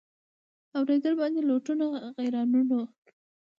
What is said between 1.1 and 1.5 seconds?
باندي